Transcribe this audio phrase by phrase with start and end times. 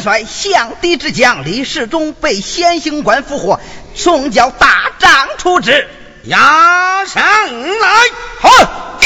[0.00, 3.60] 帅向敌之将李世忠被先行官俘获，
[3.94, 5.88] 送交大帐处置。
[6.24, 7.22] 押上
[7.80, 7.88] 来，
[8.38, 8.98] 好。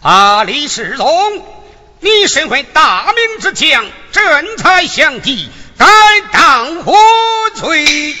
[0.00, 1.06] 啊，李世忠。
[2.00, 5.86] 你身为大明之将，正才相敌，该
[6.32, 6.94] 当何
[7.54, 8.16] 罪？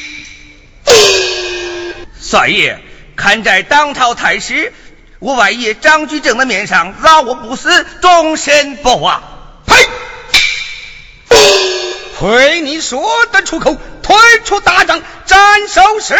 [2.20, 2.78] 帅爷，
[3.16, 4.72] 看在当朝太师
[5.18, 9.22] 我外爷张居正的面上，饶我不死，终身不忘。
[9.66, 9.74] 呸！
[12.18, 16.16] 亏你说得出口，退出大帐，斩首示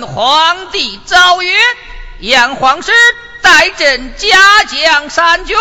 [0.00, 1.54] 皇帝诏曰，
[2.20, 2.92] 杨皇师
[3.42, 5.56] 带朕家将三军，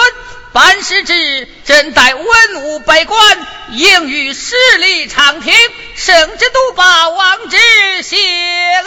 [0.53, 2.25] 班师之朕待文
[2.63, 5.53] 武百官，应于十里长亭，
[5.95, 7.57] 圣旨督报王之
[8.03, 8.85] 谢恩。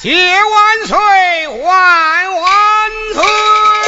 [0.00, 3.83] 谢万岁，万万岁！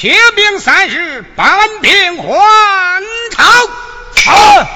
[0.00, 3.02] 铁兵三日，班兵还
[3.32, 3.42] 朝。
[4.30, 4.68] 啊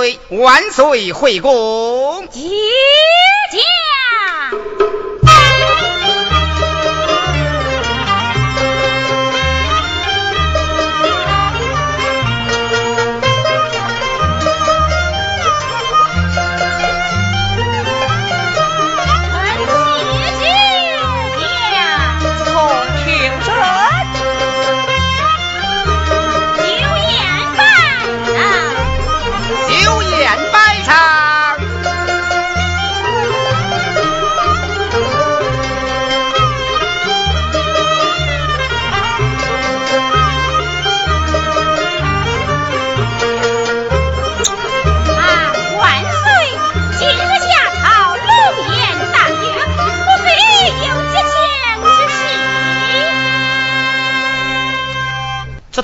[0.00, 2.26] 岁万岁回宫，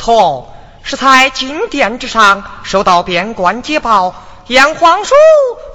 [0.07, 4.15] 错，是在金殿之上收到边关捷报，
[4.47, 5.17] 杨皇叔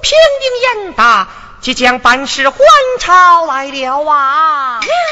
[0.00, 1.28] 平定严打，
[1.60, 2.56] 即将班师还
[2.98, 4.80] 朝来了啊！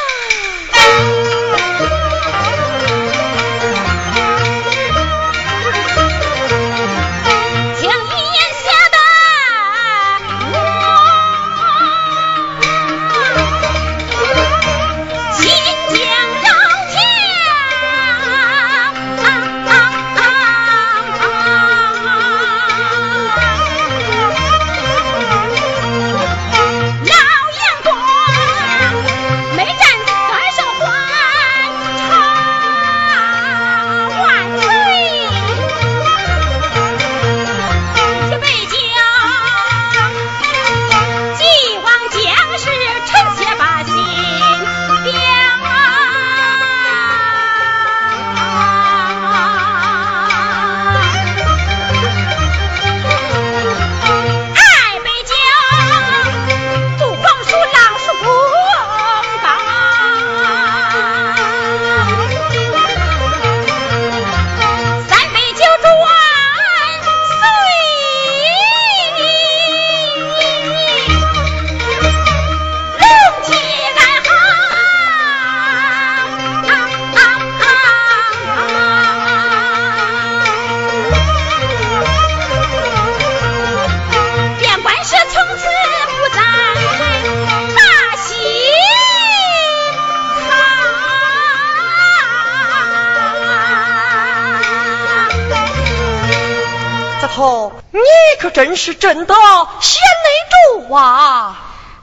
[98.71, 99.35] 真是真的
[99.81, 101.59] 贤内助啊！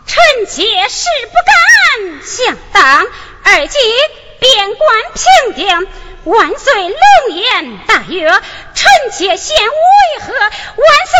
[0.06, 3.08] 臣妾是不敢想当。
[3.46, 3.82] 而今
[4.42, 5.88] 边关平定，
[6.26, 8.30] 万岁龙颜大悦，
[8.74, 9.72] 臣妾先为
[10.20, 10.34] 何？
[10.34, 10.52] 万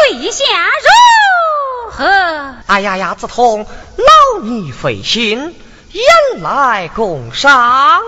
[0.10, 0.44] 岁一下
[0.84, 2.56] 如何？
[2.68, 5.58] 哎呀呀，子通，劳你费心，
[5.94, 8.02] 言来共赏。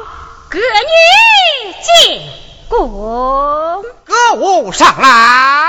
[0.50, 1.74] 歌女
[2.10, 2.22] 进
[2.67, 5.68] 宫，歌舞上来。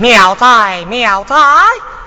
[0.00, 1.36] 妙哉妙哉！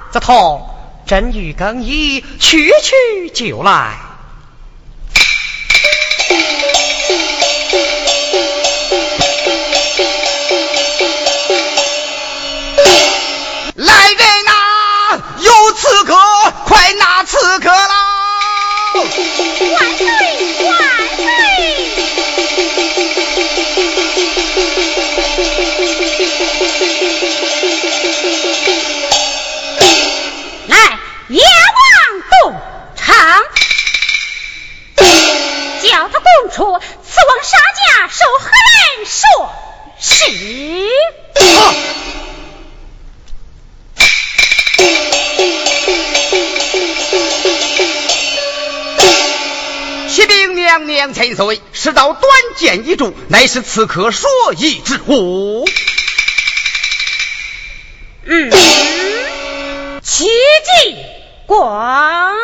[0.10, 0.68] 子通，
[1.06, 3.62] 朕欲更衣，去去就。
[3.62, 3.94] 来
[36.54, 39.20] 出此王杀价受何人说
[40.00, 40.14] 是？
[50.10, 55.68] 启禀娘娘千岁，是道短剑一柱，乃是刺客所遗之物。
[58.26, 58.52] 嗯，
[60.04, 60.30] 奇迹
[61.48, 62.36] 光。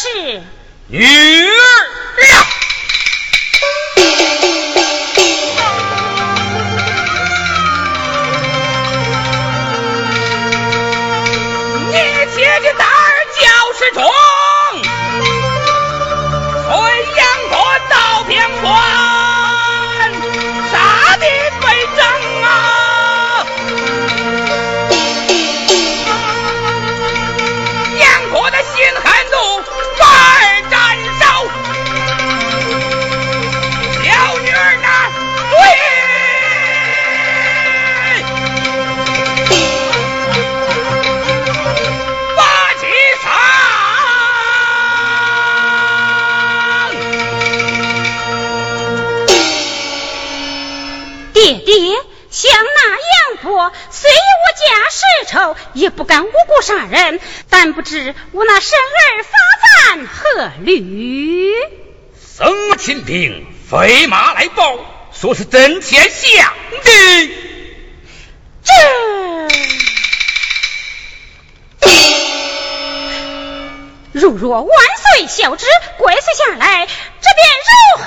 [0.00, 0.40] 是？
[0.88, 1.99] 女儿
[55.30, 57.20] 仇，也不敢无辜杀人。
[57.48, 59.30] 但不知我那生儿发
[59.94, 61.54] 犯何律？
[62.18, 64.78] 僧钦定飞马来报，
[65.12, 66.90] 说是真天相的。
[68.62, 68.72] 这
[74.12, 75.66] 如若万岁孝之
[75.98, 78.06] 归随下来，这便如何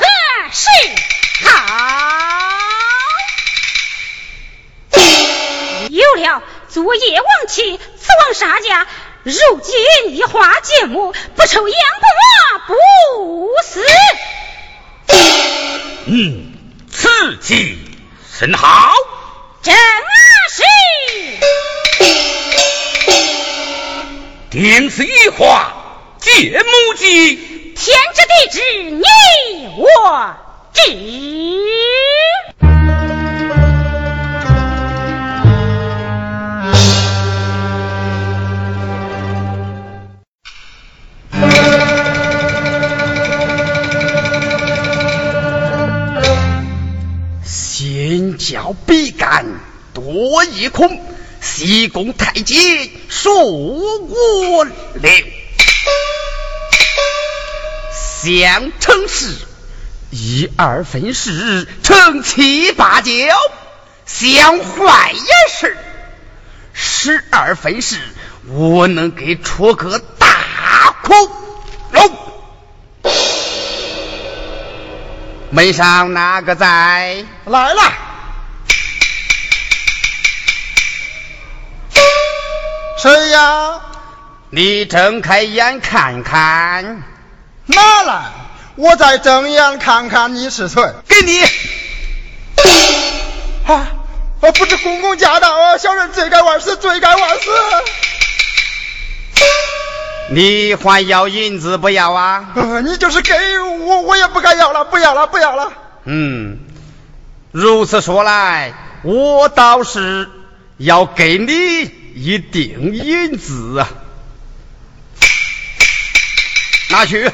[0.51, 0.67] 是
[1.47, 1.51] 好？
[5.89, 8.87] 有了，昨夜亡妻，此王杀家，
[9.21, 9.31] 如
[9.61, 11.77] 今一花借木，不愁杨
[12.65, 12.73] 婆不
[13.63, 13.85] 死。
[16.07, 16.51] 嗯，
[16.91, 17.77] 此计
[18.39, 18.91] 甚好。
[19.61, 19.75] 正
[20.49, 20.63] 是。
[24.49, 25.73] 定是一花
[26.19, 27.35] 借木计，
[27.75, 29.03] 天知地知，你
[29.77, 30.35] 我
[30.73, 30.81] 知。
[48.43, 49.45] 教比干
[49.93, 51.01] 多一空，
[51.39, 54.71] 西宫太监恕我了。
[58.21, 59.33] 相称是
[60.09, 63.11] 一二分事，成七八九，
[64.05, 65.77] 相坏也是。
[66.73, 67.97] 十二分事，
[68.47, 71.13] 我能给出个大窟
[71.93, 72.11] 窿。
[75.51, 77.23] 门上哪个在？
[77.45, 77.93] 来了，
[83.03, 83.81] 谁呀？
[84.49, 87.03] 你睁开眼看看，
[87.65, 88.31] 拿来，
[88.77, 90.81] 我再睁眼看看你是谁。
[91.09, 91.41] 给你。
[93.67, 93.87] 啊！
[94.39, 97.51] 我不知公公驾到啊，小人罪该万死，罪该万死。
[100.29, 102.51] 你还要银子不要啊？
[102.55, 103.33] 呃你就是给
[103.81, 105.73] 我，我也不敢要了，不要了，不要了。
[106.05, 106.57] 嗯，
[107.51, 110.29] 如此说来，我倒是
[110.77, 113.89] 要给你一锭银子啊。
[116.89, 117.31] 拿去。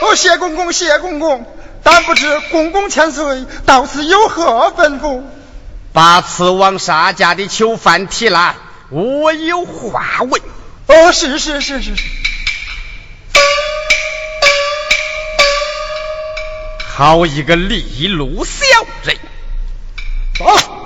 [0.00, 1.46] 哦，谢公公，谢公公。
[1.82, 5.22] 但不知公公千岁到此有何吩咐？
[5.92, 8.54] 把此王沙家的囚犯提来，
[8.90, 10.40] 我有话问。
[10.86, 12.02] 哦，是是是是是。
[16.94, 18.64] 好一个利禄小
[19.04, 19.16] 人！
[20.46, 20.81] 啊！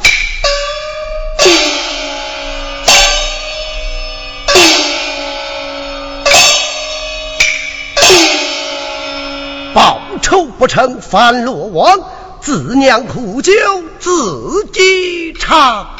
[10.37, 11.99] 报仇不成反落网，
[12.43, 13.53] 自酿苦酒
[13.99, 15.87] 自己尝。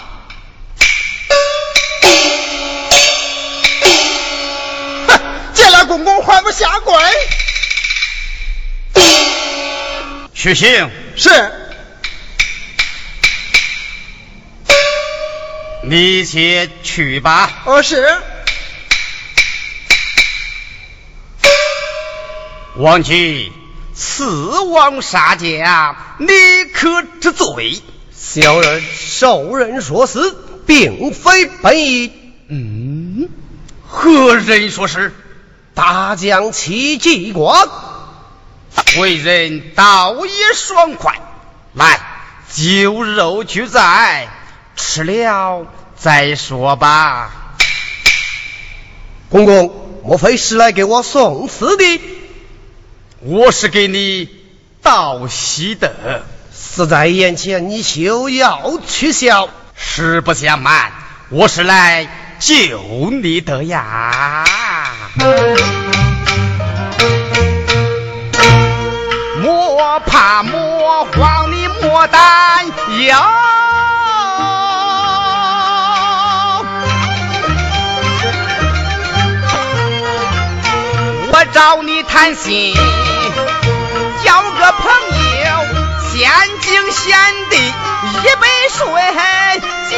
[5.09, 5.19] 哼，
[5.55, 6.95] 见了公公还不下跪？
[10.35, 10.91] 许兴。
[11.17, 11.31] 是。
[15.83, 17.63] 你且去吧。
[17.65, 18.19] 哦，是。
[22.77, 23.51] 王吉，
[23.97, 26.29] 刺王杀将，你
[26.75, 27.83] 可知罪？
[28.15, 32.13] 小人受人说死，并非本意。
[32.49, 33.31] 嗯，
[33.89, 35.15] 何人说是？
[35.73, 37.69] 大将戚继光，
[38.99, 41.15] 为人倒也爽快。
[41.73, 41.99] 来，
[42.53, 44.29] 酒肉俱在，
[44.77, 47.31] 吃了再说吧。
[49.31, 52.01] 公公，莫非是来给我送死的？
[53.21, 54.29] 我是给你
[54.83, 59.49] 道喜的，死在眼前，你休要取笑。
[59.75, 60.93] 实不相瞒，
[61.29, 64.45] 我是来救你的呀。
[69.43, 73.17] 莫怕莫慌，你莫担忧。
[81.57, 82.75] 找你谈心。
[84.23, 84.93] 交个朋
[85.41, 85.49] 友，
[86.13, 88.85] 先敬先帝一杯水
[89.89, 89.97] 酒。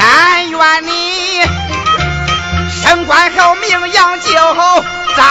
[0.00, 1.40] 但愿你
[2.82, 4.26] 升官后名扬就
[5.14, 5.22] 早，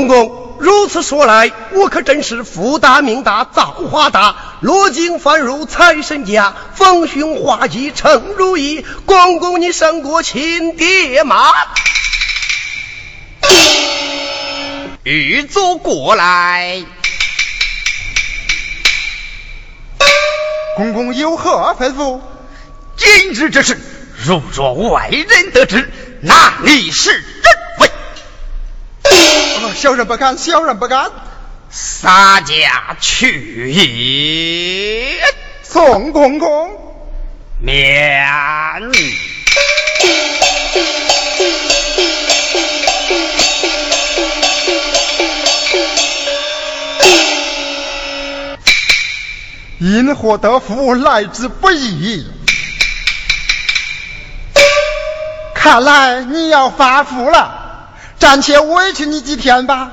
[0.00, 8.86] 公公如此说来，我可真是福大命大造化大，落井翻入财神家，逢凶化吉成如意。
[9.04, 11.52] 公公你胜过亲爹妈。
[15.02, 16.82] 御座过来，
[20.76, 22.20] 公公有何吩咐？
[22.96, 23.78] 今日之事，
[24.24, 25.90] 如若外人得知，
[26.22, 27.22] 那你是
[29.74, 31.10] 小人不敢，小人不敢。
[31.70, 35.22] 洒家去也，
[35.62, 36.70] 宋公公
[37.60, 38.26] 免。
[49.78, 52.26] 因祸得福，来之不易。
[55.54, 57.59] 看来你要发福了。
[58.20, 59.90] 暂且委屈你几天吧。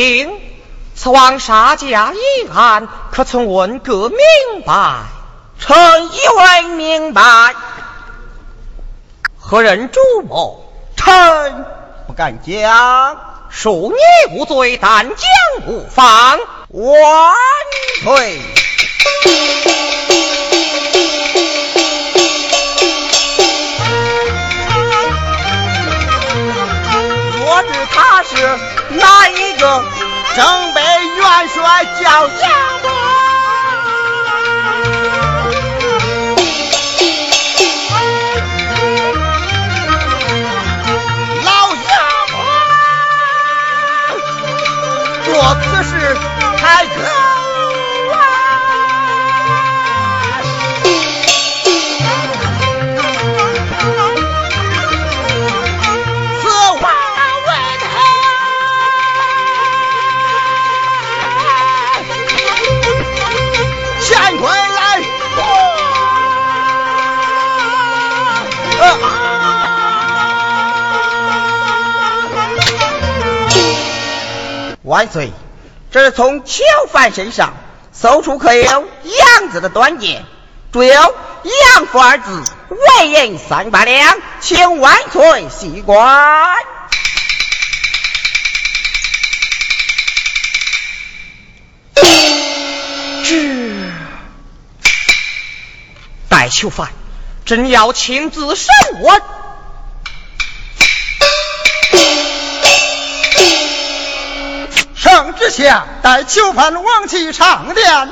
[0.00, 0.40] 刘爱卿，
[0.94, 4.18] 此王杀家一案，可曾问个明
[4.64, 5.02] 白？
[5.58, 7.54] 臣以为明白。
[9.38, 10.72] 何人主谋？
[10.96, 11.66] 臣
[12.06, 13.18] 不敢讲。
[13.52, 15.18] 恕你无罪，但讲
[15.66, 16.38] 无妨。
[16.70, 17.34] 万
[18.02, 18.40] 岁。
[27.42, 28.36] 我知他是
[29.00, 29.84] 哪一个？
[30.36, 32.90] 正被元帅叫杨过。
[41.44, 41.90] 老杨
[42.30, 42.34] 过，
[45.24, 45.28] 做
[45.64, 45.90] 此事
[46.58, 47.19] 太可。
[75.00, 75.32] 万岁！
[75.90, 77.54] 这是从囚犯身上
[77.90, 78.62] 搜出刻有
[79.40, 80.26] “杨”字的短剑，
[80.72, 86.54] 注有“杨府”二字，为银三百两，请万岁细观。
[91.94, 92.06] 这
[96.28, 96.90] 待囚犯，
[97.46, 98.68] 朕要亲自审
[99.00, 99.22] 问。
[105.22, 108.08] 圣旨下，待囚犯王去上殿。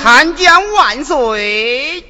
[0.00, 2.04] 参见万岁！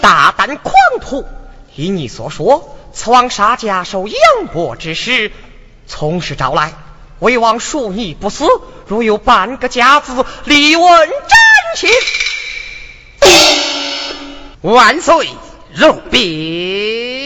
[0.00, 1.24] 大胆狂徒！
[1.76, 4.16] 依你所说，此王杀家受杨
[4.52, 5.30] 伯之师，
[5.86, 6.72] 从实招来。
[7.20, 8.46] 魏王恕你不死，
[8.86, 11.38] 如有半个假字，立问斩
[11.76, 11.90] 刑。
[14.62, 15.28] 万岁，
[15.74, 17.19] 容禀。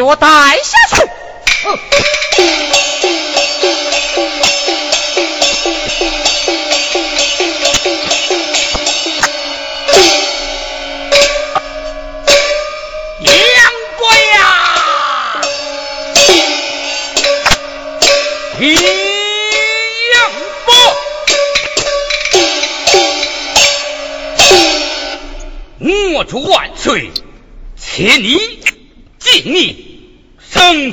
[0.00, 0.26] 给我带
[0.64, 0.89] 下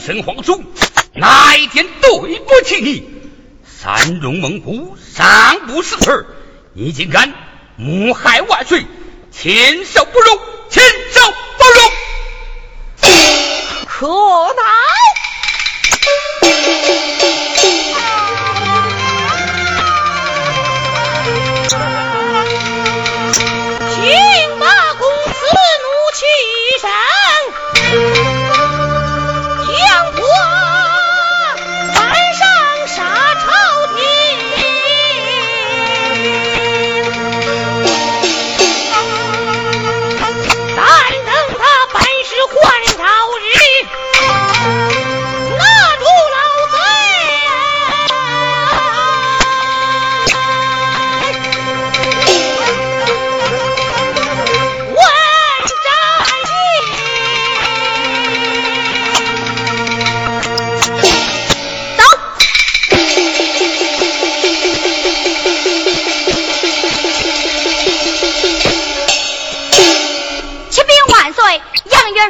[0.08, 0.64] 生皇叔，
[1.16, 3.10] 哪一天对不起你？
[3.66, 6.26] 三荣猛虎尚不识趣
[6.72, 7.34] 你竟敢
[7.76, 8.86] 谋害万岁，
[9.34, 10.40] 千手不容，
[10.70, 10.82] 千
[11.12, 11.92] 手不容！
[13.86, 14.08] 可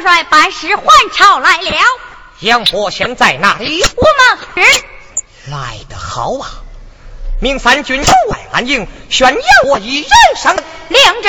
[0.02, 0.24] 奈。
[0.24, 1.70] 办事还朝来了，
[2.40, 3.82] 杨伯祥在哪里？
[3.82, 4.84] 我们是
[5.50, 6.50] 来得好啊！
[7.40, 10.56] 命三军守外安营，宣扬我一人上
[10.88, 11.28] 两支。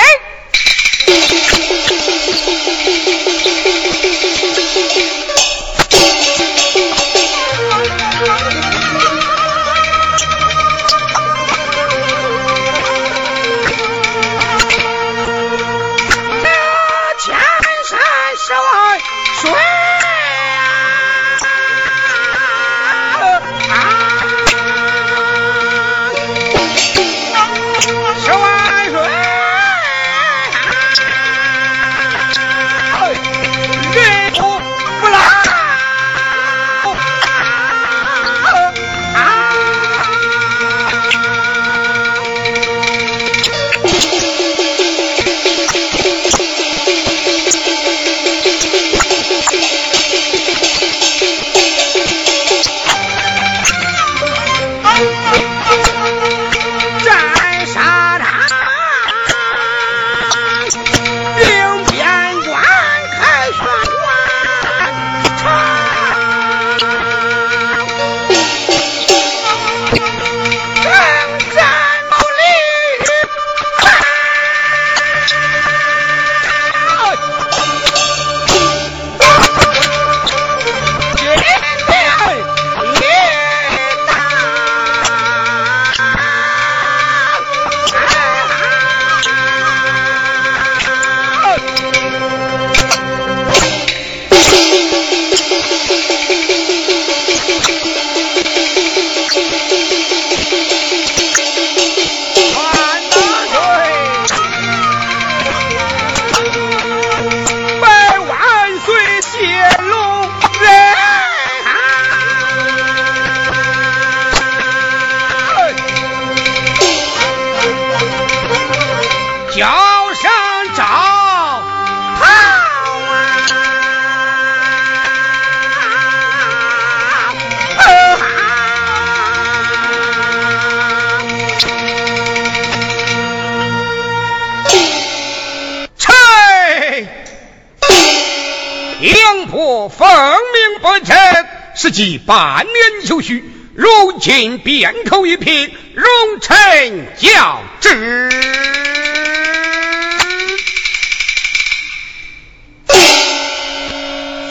[142.29, 146.05] 半年有余，如今便口一撇，容
[146.39, 148.29] 臣教之。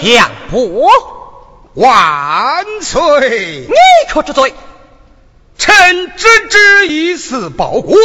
[0.03, 0.91] 杨伯
[1.74, 3.68] 万岁！
[3.68, 3.74] 你
[4.12, 4.53] 可知罪？
[5.57, 7.97] 臣只知以死报国，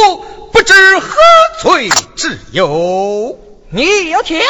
[0.52, 1.16] 不知何
[1.60, 3.40] 罪之有。
[3.70, 4.40] 你有听？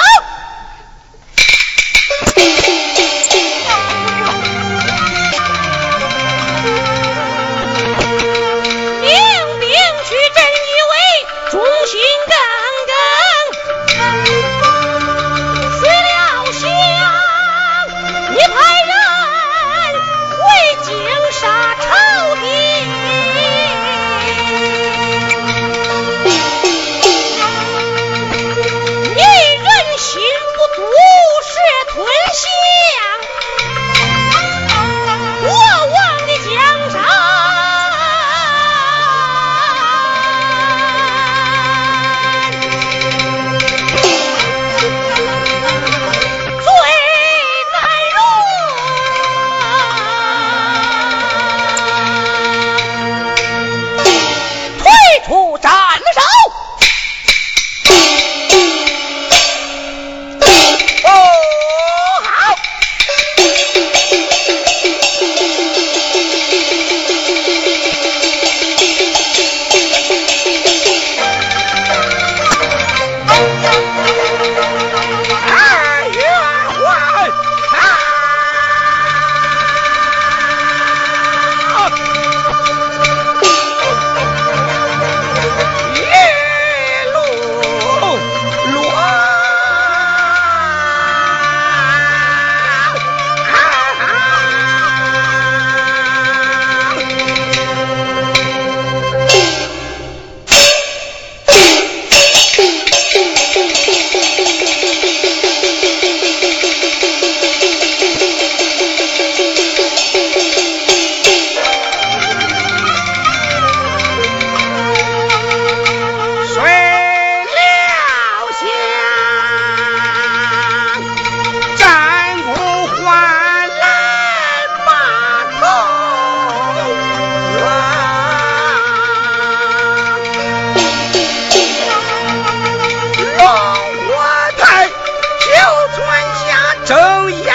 [137.27, 137.54] Oh, yeah!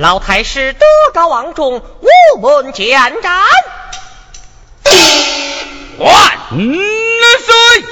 [0.00, 3.46] 老太师德高望重，无问见战。
[5.98, 6.38] 万
[7.44, 7.84] 岁！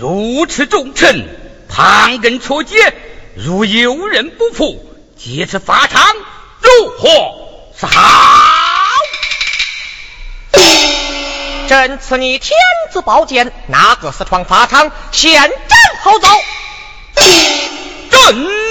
[0.00, 1.24] 如此重臣，
[1.68, 2.92] 旁人错节，
[3.36, 4.84] 如有人不服，
[5.16, 6.02] 劫持法场，
[6.58, 7.08] 如何
[7.78, 8.00] 是好？
[11.68, 12.58] 朕赐你天
[12.90, 16.26] 子宝剑，哪个私闯法场，现斩后奏。
[17.14, 18.63] 朕。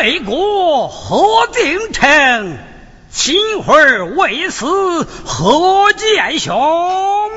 [0.00, 2.56] 为国何定成
[3.10, 4.64] 秦桧为死
[5.26, 7.30] 何见雄？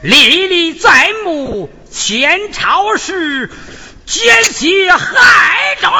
[0.00, 3.50] 历历在目前朝事
[4.06, 5.92] 奸细害忠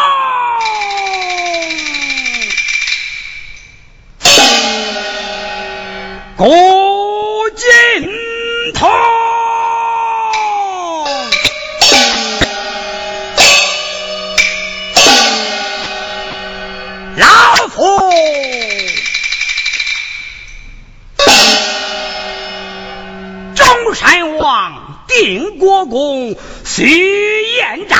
[6.38, 6.81] 公
[25.24, 27.96] 定国公徐彦昭。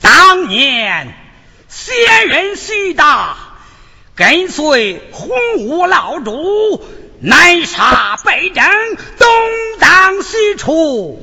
[0.00, 1.12] 当年
[1.68, 3.36] 先人徐达
[4.14, 6.84] 跟随洪武老主
[7.20, 8.64] 南沙北征，
[9.18, 9.28] 东
[9.80, 11.20] 荡西出，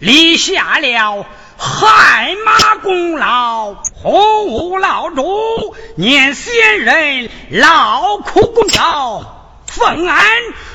[0.00, 1.26] 立下了
[1.56, 3.74] 汗马功劳。
[4.02, 9.24] 洪武老主念先人劳苦功高，
[9.66, 10.26] 奉俺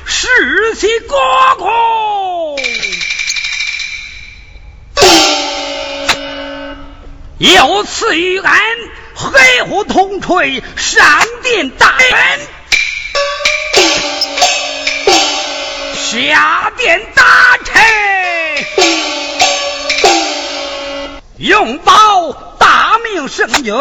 [0.04, 1.18] 世袭国
[1.58, 2.56] 公。
[7.38, 8.60] 又赐予俺
[9.14, 11.04] 黑虎铜锤上
[11.42, 12.40] 殿大人，
[15.96, 17.24] 下殿大
[23.34, 23.74] 圣君，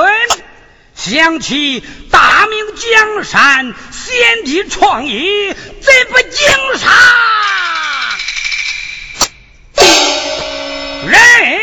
[0.95, 6.47] 想起大明江山，先帝创业怎不经
[6.79, 6.89] 杀，
[11.05, 11.60] 人。